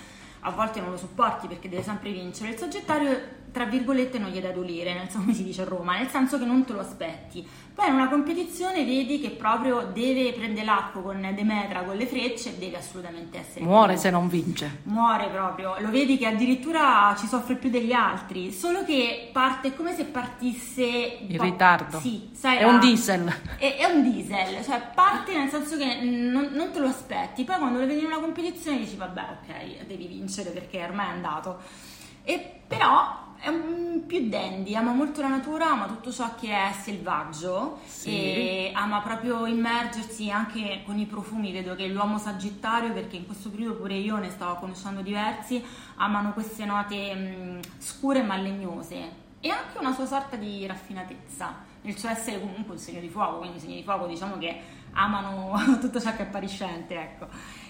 a 0.40 0.50
volte 0.50 0.80
non 0.80 0.90
lo 0.90 0.96
sopporti 0.96 1.46
perché 1.46 1.68
deve 1.68 1.82
sempre 1.82 2.10
vincere, 2.12 2.50
il 2.50 2.58
sagittario 2.58 3.42
tra 3.54 3.66
virgolette 3.66 4.18
non 4.18 4.30
gli 4.30 4.38
è 4.38 4.40
da 4.40 4.50
dolire, 4.50 4.92
nel 4.94 5.02
senso 5.02 5.18
come 5.18 5.32
si 5.32 5.44
dice 5.44 5.62
a 5.62 5.64
Roma, 5.64 5.96
nel 5.96 6.08
senso 6.08 6.40
che 6.40 6.44
non 6.44 6.64
te 6.64 6.72
lo 6.72 6.80
aspetti. 6.80 7.46
Poi 7.72 7.86
in 7.86 7.94
una 7.94 8.08
competizione 8.08 8.84
vedi 8.84 9.20
che 9.20 9.30
proprio 9.30 9.90
deve 9.92 10.32
prendere 10.32 10.66
l'acqua 10.66 11.02
con 11.02 11.20
Demetra, 11.34 11.84
con 11.84 11.96
le 11.96 12.06
frecce 12.06 12.58
deve 12.58 12.78
assolutamente 12.78 13.38
essere. 13.38 13.64
Muore 13.64 13.92
più. 13.92 14.02
se 14.02 14.10
non 14.10 14.28
vince. 14.28 14.80
Muore 14.84 15.28
proprio, 15.28 15.76
lo 15.78 15.90
vedi 15.90 16.18
che 16.18 16.26
addirittura 16.26 17.14
ci 17.16 17.28
soffre 17.28 17.54
più 17.54 17.70
degli 17.70 17.92
altri, 17.92 18.50
solo 18.50 18.84
che 18.84 19.30
parte 19.32 19.76
come 19.76 19.94
se 19.94 20.06
partisse 20.06 20.82
in 20.82 21.40
ritardo. 21.40 22.00
Sì, 22.00 22.30
sai. 22.32 22.58
È 22.58 22.64
la... 22.64 22.72
un 22.72 22.80
diesel. 22.80 23.32
È, 23.56 23.76
è, 23.76 23.84
un 23.84 24.02
diesel, 24.02 24.64
cioè 24.64 24.82
parte 24.92 25.32
nel 25.36 25.48
senso 25.48 25.76
che 25.76 26.02
non, 26.02 26.50
non, 26.52 26.72
te 26.72 26.80
lo 26.80 26.88
aspetti, 26.88 27.44
poi 27.44 27.58
quando 27.58 27.78
lo 27.78 27.86
vedi 27.86 28.00
in 28.00 28.06
una 28.06 28.18
competizione 28.18 28.78
dici 28.78 28.96
vabbè 28.96 29.20
ok, 29.20 29.86
devi 29.86 30.08
vincere 30.08 30.50
perché 30.50 30.82
ormai 30.82 31.06
è 31.06 31.10
andato. 31.10 31.58
E 32.24 32.62
però 32.66 33.23
è 33.44 33.48
un 33.48 34.04
più 34.06 34.26
dandy, 34.30 34.74
ama 34.74 34.92
molto 34.92 35.20
la 35.20 35.28
natura, 35.28 35.72
ama 35.72 35.86
tutto 35.86 36.10
ciò 36.10 36.34
che 36.34 36.48
è 36.48 36.72
selvaggio 36.72 37.78
sì. 37.84 38.08
e 38.08 38.70
ama 38.72 39.02
proprio 39.02 39.44
immergersi 39.44 40.30
anche 40.30 40.80
con 40.86 40.98
i 40.98 41.04
profumi. 41.04 41.52
Vedo 41.52 41.74
che 41.74 41.86
l'uomo 41.88 42.16
sagittario, 42.16 42.94
perché 42.94 43.16
in 43.16 43.26
questo 43.26 43.50
periodo 43.50 43.76
pure 43.76 43.96
io 43.96 44.16
ne 44.16 44.30
stavo 44.30 44.54
conoscendo 44.54 45.02
diversi, 45.02 45.62
amano 45.96 46.32
queste 46.32 46.64
note 46.64 47.14
mh, 47.14 47.60
scure 47.78 48.22
ma 48.22 48.36
legnose 48.36 49.22
e 49.40 49.50
anche 49.50 49.76
una 49.76 49.92
sua 49.92 50.06
sorta 50.06 50.36
di 50.36 50.66
raffinatezza, 50.66 51.54
nel 51.82 51.98
suo 51.98 52.08
essere 52.08 52.40
comunque 52.40 52.72
un 52.72 52.78
segno 52.78 53.00
di 53.00 53.10
fuoco, 53.10 53.40
quindi 53.40 53.58
i 53.58 53.60
segni 53.60 53.76
di 53.76 53.82
fuoco 53.82 54.06
diciamo 54.06 54.38
che 54.38 54.58
amano 54.92 55.52
tutto 55.80 56.00
ciò 56.00 56.12
che 56.16 56.22
è 56.22 56.26
appariscente, 56.26 56.94
ecco. 56.94 57.26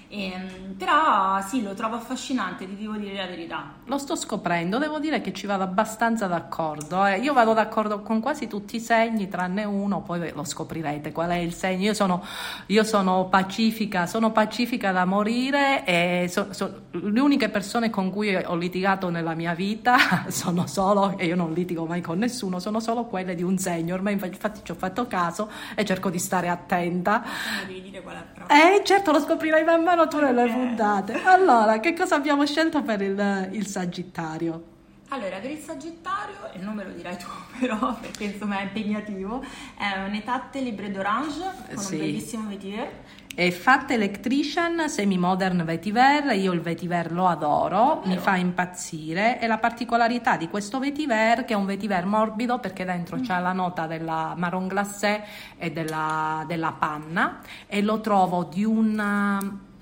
Ehm, 0.09 0.75
però 0.77 1.41
sì, 1.43 1.63
lo 1.63 1.75
trovo 1.75 1.97
affascinante, 1.97 2.67
ti 2.67 2.77
devo 2.77 2.97
dire 2.97 3.15
la 3.15 3.27
verità. 3.27 3.73
Lo 3.87 3.99
sto 3.99 4.17
scoprendo, 4.17 4.79
devo 4.79 4.99
dire 4.99 5.21
che 5.21 5.33
ci 5.33 5.47
vado 5.47 5.63
abbastanza 5.63 6.27
d'accordo. 6.27 7.05
Eh. 7.07 7.19
Io 7.19 7.33
vado 7.33 7.53
d'accordo 7.53 8.01
con 8.01 8.21
quasi 8.21 8.47
tutti 8.47 8.77
i 8.77 8.81
segni, 8.81 9.29
tranne 9.29 9.65
uno, 9.65 10.03
poi 10.03 10.33
lo 10.33 10.45
scoprirete 10.45 11.13
qual 11.13 11.31
è 11.31 11.37
il 11.37 11.55
segno. 11.55 11.85
Io 11.85 11.95
sono, 11.95 12.25
io 12.67 12.85
sono 12.85 13.27
pacifica, 13.29 14.07
sono 14.07 14.31
pacifica 14.31 14.93
da 14.93 15.05
morire 15.05 15.85
e 15.85 16.27
so, 16.29 16.53
so, 16.53 16.83
le 16.91 17.21
uniche 17.21 17.49
persone 17.49 17.91
con 17.91 18.11
cui 18.11 18.35
ho 18.35 18.55
litigato 18.57 19.09
nella 19.11 19.35
mia 19.35 19.55
vita 19.55 19.97
sono 20.29 20.67
solo, 20.67 21.17
e 21.19 21.27
io 21.27 21.37
non 21.37 21.53
litigo 21.53 21.87
mai 21.87 22.01
con 22.01 22.19
nessuno, 22.19 22.59
sono 22.59 22.81
solo 22.81 23.05
quelle 23.05 23.35
di 23.35 23.43
un 23.43 23.59
segno. 23.59 23.95
Ormai 23.95 24.13
infatti 24.13 24.61
ci 24.63 24.71
ho 24.71 24.77
fatto 24.77 25.07
caso 25.07 25.51
e 25.75 25.85
cerco 25.85 26.11
di 26.11 26.19
stare 26.19 26.49
attenta. 26.49 27.23
Devi 27.67 27.83
dire 27.83 28.03
qual 28.03 28.17
è 28.17 28.25
però. 28.33 28.47
Eh 28.47 28.83
certo, 28.85 29.13
lo 29.13 29.21
scoprirai 29.21 29.65
man 29.65 29.83
mano 29.83 29.94
tu 30.09 30.19
nelle 30.19 30.51
puntate. 30.51 31.23
Allora, 31.25 31.81
che 31.81 31.95
cosa 31.95 32.17
abbiamo 32.17 32.45
scelto 32.45 32.83
per 32.83 33.01
il, 33.01 33.49
il 33.53 33.67
Sagittario? 33.67 34.73
Allora, 35.15 35.39
per 35.39 35.51
il 35.51 35.59
Sagittario, 35.59 36.53
e 36.53 36.59
non 36.59 36.75
me 36.75 36.85
lo 36.85 36.91
dirai 36.91 37.17
tu 37.17 37.27
però, 37.61 37.95
perché 38.01 38.25
insomma 38.25 38.59
è 38.59 38.63
impegnativo, 38.65 39.45
è 39.77 40.05
un'etatte 40.07 40.61
libre 40.61 40.91
d'orange 40.91 41.45
con 41.73 41.83
sì. 41.83 41.95
un 41.95 42.01
bellissimo 42.01 42.49
vetiver. 42.49 42.91
È 43.35 43.51
Fat 43.51 43.91
Electrician 43.91 44.89
Semi-Modern 44.89 45.65
Vetiver, 45.65 46.33
io 46.37 46.53
il 46.53 46.61
vetiver 46.61 47.11
lo 47.11 47.27
adoro, 47.27 48.03
mi 48.05 48.17
fa 48.17 48.37
impazzire 48.37 49.41
e 49.41 49.49
la 49.49 49.59
particolarità 49.59 50.37
di 50.37 50.49
questo 50.49 50.79
vetiver 50.79 51.45
che 51.45 51.53
è 51.53 51.57
un 51.57 51.67
vetiver 51.67 52.07
morbido 52.07 52.61
perché 52.61 52.85
dentro 52.85 53.17
mm. 53.17 53.23
c'è 53.23 53.41
la 53.41 53.53
nota 53.53 53.89
della 53.89 54.35
marron 54.37 54.69
glacé 54.69 55.25
e 55.59 55.73
della, 55.73 56.45
della 56.47 56.77
panna 56.79 57.41
e 57.67 57.83
lo 57.83 58.01
trovo 58.01 58.45
di 58.45 58.65
un, 58.65 59.01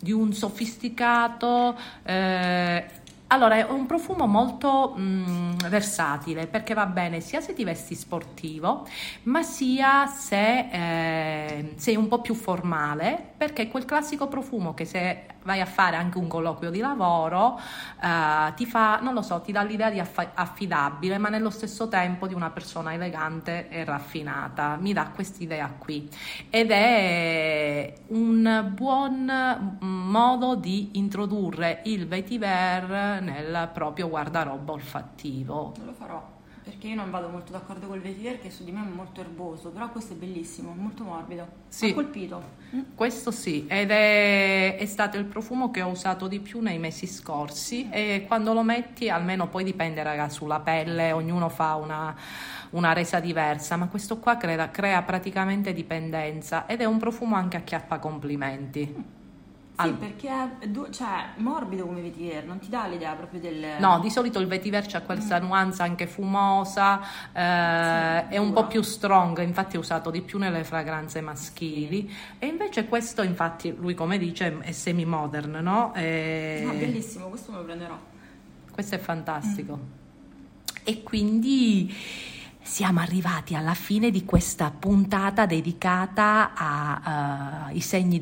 di 0.03 0.11
un 0.11 0.33
sofisticato... 0.33 1.79
Eh, 2.03 3.01
allora, 3.29 3.57
è 3.57 3.63
un 3.63 3.87
profumo 3.87 4.27
molto 4.27 4.95
mm, 4.99 5.57
versatile 5.71 6.47
perché 6.47 6.75
va 6.75 6.85
bene 6.85 7.21
sia 7.21 7.41
se 7.41 7.55
ti 7.55 7.65
vesti 7.65 7.95
sportivo, 7.95 8.87
ma 9.23 9.43
sia 9.43 10.07
se 10.07 10.69
eh, 10.71 11.73
sei 11.77 11.97
un 11.97 12.09
po' 12.09 12.21
più 12.21 12.35
formale, 12.35 13.33
perché 13.35 13.69
quel 13.69 13.87
classico 13.87 14.29
profumo 14.29 14.75
che 14.75 14.85
se 14.85 15.32
vai 15.45 15.61
a 15.61 15.67
fare 15.67 15.97
anche 15.97 16.19
un 16.19 16.27
colloquio 16.27 16.71
di 16.71 16.81
lavoro 16.81 17.59
eh, 18.03 18.53
ti 18.55 18.67
fa, 18.67 18.99
non 19.01 19.15
lo 19.15 19.23
so, 19.23 19.41
ti 19.41 19.53
dà 19.53 19.63
l'idea 19.63 19.91
di 19.91 20.01
aff- 20.01 20.31
affidabile, 20.35 21.19
ma 21.19 21.29
nello 21.29 21.51
stesso 21.51 21.89
tempo 21.89 22.27
di 22.27 22.35
una 22.35 22.51
persona 22.51 22.93
elegante 22.93 23.69
e 23.69 23.85
raffinata. 23.85 24.77
Mi 24.81 24.93
dà 24.93 25.09
quest'idea 25.09 25.73
qui. 25.79 26.09
Ed 26.51 26.71
è 26.71 27.95
un 28.09 28.73
buon 28.75 29.79
modo 29.81 30.55
di 30.57 30.91
introdurre 30.95 31.83
il 31.85 32.07
vetiver 32.07 33.21
nel 33.23 33.71
proprio 33.73 34.09
guardaroba 34.09 34.73
olfattivo. 34.73 35.75
Lo 35.85 35.93
farò 35.93 36.41
perché 36.63 36.87
io 36.87 36.95
non 36.95 37.11
vado 37.11 37.29
molto 37.29 37.51
d'accordo 37.51 37.89
col 37.89 38.01
vetiver 38.01 38.41
che 38.41 38.51
su 38.51 38.63
di 38.63 38.71
me 38.71 38.81
è 38.81 38.89
molto 38.89 39.21
erboso, 39.21 39.71
però 39.71 39.91
questo 39.91 40.13
è 40.13 40.17
bellissimo, 40.17 40.73
molto 40.77 41.03
morbido. 41.03 41.47
Sì. 41.69 41.91
Ha 41.91 41.95
colpito. 41.95 42.43
Mm. 42.75 42.81
Questo 42.95 43.33
sì, 43.33 43.67
ed 43.67 43.91
è, 43.91 44.77
è, 44.77 44.87
stato 44.87 45.17
il 45.19 45.25
profumo 45.25 45.71
che 45.71 45.83
ho 45.83 45.89
usato 45.89 46.29
di 46.29 46.39
più 46.39 46.61
nei 46.61 46.79
mesi 46.79 47.07
scorsi 47.07 47.89
e 47.91 48.25
quando 48.27 48.53
lo 48.53 48.63
metti, 48.63 49.09
almeno 49.09 49.49
poi 49.49 49.65
dipende 49.65 50.03
raga 50.03 50.29
sulla 50.29 50.61
pelle, 50.61 51.11
ognuno 51.11 51.49
fa 51.49 51.75
una, 51.75 52.15
una 52.71 52.93
resa 52.93 53.19
diversa, 53.19 53.77
ma 53.77 53.89
questo 53.89 54.19
qua 54.19 54.37
crea, 54.37 54.71
crea 54.71 55.03
praticamente 55.03 55.73
dipendenza 55.73 56.67
ed 56.67 56.81
è 56.81 56.85
un 56.85 56.99
profumo 56.99 57.35
anche 57.35 57.57
a 57.57 57.61
chiappa 57.63 57.99
complimenti. 57.99 59.21
Sì, 59.75 59.91
perché 59.93 60.29
è 60.29 60.71
cioè, 60.91 61.31
morbido 61.37 61.87
come 61.87 62.03
vetiver, 62.03 62.45
non 62.45 62.59
ti 62.59 62.69
dà 62.69 62.87
l'idea 62.87 63.15
proprio 63.15 63.41
del... 63.41 63.77
No, 63.79 63.99
di 64.01 64.11
solito 64.11 64.39
il 64.39 64.47
vetiver 64.47 64.87
c'ha 64.87 65.01
questa 65.01 65.41
mm. 65.41 65.45
nuance 65.45 65.83
anche 65.83 66.07
fumosa, 66.07 67.01
eh, 67.33 68.25
sì, 68.29 68.35
è 68.35 68.37
un 68.37 68.53
po' 68.53 68.67
più 68.67 68.83
strong, 68.83 69.43
infatti 69.43 69.77
è 69.77 69.79
usato 69.79 70.11
di 70.11 70.21
più 70.21 70.39
nelle 70.39 70.63
fragranze 70.63 71.21
maschili. 71.21 72.09
Sì. 72.09 72.17
E 72.39 72.47
invece 72.47 72.87
questo, 72.87 73.23
infatti, 73.23 73.75
lui 73.77 73.95
come 73.95 74.19
dice, 74.19 74.59
è 74.61 74.73
semi-modern, 74.73 75.59
no? 75.63 75.95
E... 75.95 76.65
Ah, 76.69 76.73
bellissimo, 76.73 77.29
questo 77.29 77.51
me 77.51 77.59
lo 77.59 77.65
prenderò. 77.65 77.99
Questo 78.71 78.95
è 78.95 78.99
fantastico. 78.99 79.77
Mm. 79.77 80.01
E 80.85 81.03
quindi 81.03 81.95
siamo 82.63 83.01
arrivati 83.01 83.55
alla 83.55 83.75
fine 83.75 84.11
di 84.11 84.25
questa 84.25 84.71
puntata 84.71 85.47
dedicata 85.47 86.53
ai 86.55 87.77
uh, 87.77 87.81
segni 87.81 88.19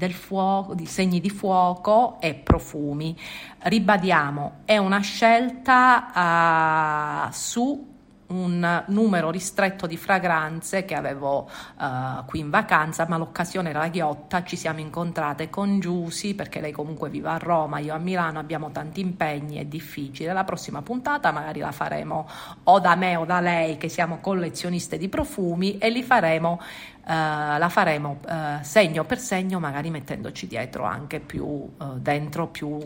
segni 0.86 1.20
di 1.20 1.30
fuoco 1.30 2.20
e 2.20 2.34
profumi. 2.34 3.16
Ribadiamo, 3.58 4.60
è 4.64 4.78
una 4.78 5.00
scelta 5.00 7.28
uh, 7.28 7.32
su 7.32 7.89
un 8.30 8.84
numero 8.88 9.30
ristretto 9.30 9.86
di 9.86 9.96
fragranze 9.96 10.84
che 10.84 10.94
avevo 10.94 11.48
uh, 11.78 12.24
qui 12.26 12.40
in 12.40 12.50
vacanza, 12.50 13.06
ma 13.08 13.16
l'occasione 13.16 13.70
era 13.70 13.88
ghiotta, 13.88 14.44
ci 14.44 14.56
siamo 14.56 14.80
incontrate 14.80 15.50
con 15.50 15.80
Giusy 15.80 16.34
perché 16.34 16.60
lei 16.60 16.72
comunque 16.72 17.10
vive 17.10 17.28
a 17.28 17.38
Roma, 17.38 17.78
io 17.78 17.94
a 17.94 17.98
Milano, 17.98 18.38
abbiamo 18.38 18.70
tanti 18.70 19.00
impegni, 19.00 19.56
è 19.56 19.64
difficile. 19.64 20.32
La 20.32 20.44
prossima 20.44 20.82
puntata 20.82 21.30
magari 21.32 21.60
la 21.60 21.72
faremo 21.72 22.28
o 22.64 22.78
da 22.78 22.94
me 22.94 23.16
o 23.16 23.24
da 23.24 23.40
lei 23.40 23.76
che 23.76 23.88
siamo 23.88 24.18
collezioniste 24.20 24.98
di 24.98 25.08
profumi 25.08 25.78
e 25.78 25.90
li 25.90 26.02
faremo 26.02 26.60
Uh, 27.02 27.58
la 27.58 27.68
faremo 27.70 28.20
uh, 28.28 28.62
segno 28.62 29.04
per 29.04 29.18
segno, 29.18 29.58
magari 29.58 29.90
mettendoci 29.90 30.46
dietro 30.46 30.84
anche 30.84 31.18
più 31.18 31.44
uh, 31.44 31.98
dentro 31.98 32.46
più 32.48 32.78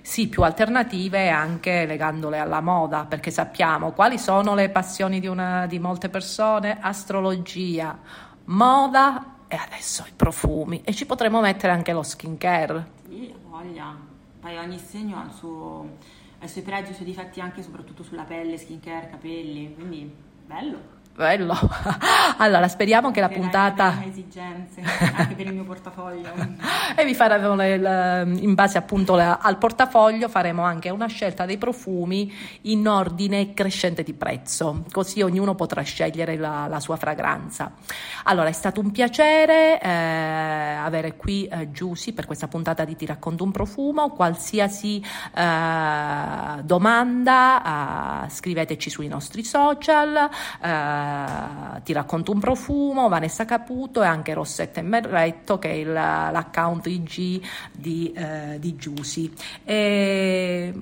sì, 0.00 0.28
più 0.28 0.42
alternative 0.42 1.28
anche 1.28 1.86
legandole 1.86 2.38
alla 2.38 2.60
moda, 2.60 3.04
perché 3.04 3.30
sappiamo 3.30 3.92
quali 3.92 4.18
sono 4.18 4.54
le 4.54 4.68
passioni 4.70 5.20
di, 5.20 5.26
una, 5.26 5.66
di 5.66 5.78
molte 5.78 6.08
persone, 6.08 6.78
astrologia, 6.80 7.98
moda 8.44 9.36
e 9.48 9.56
adesso 9.56 10.04
i 10.08 10.12
profumi 10.16 10.80
e 10.84 10.94
ci 10.94 11.06
potremo 11.06 11.40
mettere 11.40 11.72
anche 11.72 11.92
lo 11.92 12.02
skincare. 12.02 12.86
Sì, 13.08 13.32
voglia, 13.48 13.94
poi 14.40 14.56
ogni 14.56 14.78
segno 14.78 15.18
ha, 15.18 15.28
suo, 15.30 15.96
ha 16.38 16.44
i 16.44 16.48
suoi 16.48 16.64
pregi 16.64 16.92
i 16.92 16.94
suoi 16.94 17.06
difetti 17.06 17.40
anche 17.40 17.62
soprattutto 17.62 18.02
sulla 18.02 18.24
pelle, 18.24 18.56
skincare, 18.56 19.08
capelli, 19.10 19.74
quindi 19.74 20.10
bello. 20.46 21.00
Bello. 21.14 21.54
Allora, 22.38 22.66
speriamo 22.66 23.12
che 23.12 23.20
la 23.20 23.28
per 23.28 23.38
puntata. 23.38 23.98
Le 24.00 24.08
esigenze, 24.08 24.82
anche 25.14 25.34
per 25.34 25.46
il 25.46 25.52
mio 25.52 25.64
portafoglio. 25.64 26.32
e 26.96 27.04
vi 27.04 27.14
faremo, 27.14 27.62
in 27.62 28.54
base 28.54 28.78
appunto 28.78 29.14
al 29.14 29.58
portafoglio, 29.58 30.28
faremo 30.28 30.62
anche 30.62 30.90
una 30.90 31.06
scelta 31.06 31.44
dei 31.46 31.58
profumi 31.58 32.32
in 32.62 32.88
ordine 32.88 33.54
crescente 33.54 34.02
di 34.02 34.12
prezzo, 34.14 34.84
così 34.90 35.22
ognuno 35.22 35.54
potrà 35.54 35.82
scegliere 35.82 36.36
la, 36.36 36.66
la 36.68 36.80
sua 36.80 36.96
fragranza. 36.96 37.72
Allora, 38.24 38.48
è 38.48 38.52
stato 38.52 38.80
un 38.80 38.90
piacere 38.90 39.80
eh, 39.80 39.88
avere 39.88 41.14
qui 41.16 41.46
eh, 41.46 41.70
Giusy 41.70 42.12
per 42.12 42.26
questa 42.26 42.48
puntata 42.48 42.84
di 42.84 42.96
Ti 42.96 43.06
racconto 43.06 43.44
un 43.44 43.52
profumo. 43.52 44.10
Qualsiasi 44.10 45.04
eh, 45.34 46.62
domanda, 46.62 48.24
eh, 48.24 48.30
scriveteci 48.30 48.90
sui 48.90 49.06
nostri 49.06 49.44
social. 49.44 50.28
Eh, 51.02 51.82
ti 51.82 51.92
racconto 51.92 52.32
un 52.32 52.38
profumo, 52.38 53.08
Vanessa 53.08 53.44
Caputo 53.44 54.02
e 54.02 54.06
anche 54.06 54.34
Rossetta 54.34 54.80
e 54.80 54.82
Merretto 54.82 55.58
che 55.58 55.70
è 55.70 55.74
il, 55.74 55.92
l'account 55.92 56.86
IG 56.86 57.42
di, 57.72 58.12
eh, 58.12 58.58
di 58.58 58.76
Giusy. 58.76 59.32
E 59.64 60.72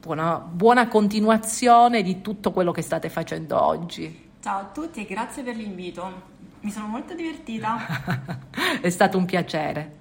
buona, 0.00 0.38
buona 0.38 0.88
continuazione 0.88 2.02
di 2.02 2.20
tutto 2.20 2.52
quello 2.52 2.72
che 2.72 2.82
state 2.82 3.08
facendo 3.08 3.60
oggi. 3.62 4.30
Ciao 4.40 4.58
a 4.60 4.64
tutti 4.72 5.00
e 5.00 5.04
grazie 5.06 5.42
per 5.42 5.56
l'invito. 5.56 6.30
Mi 6.60 6.70
sono 6.70 6.86
molto 6.86 7.14
divertita. 7.14 7.78
è 8.80 8.90
stato 8.90 9.18
un 9.18 9.24
piacere. 9.24 10.00